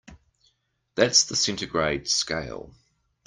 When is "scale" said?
2.07-2.73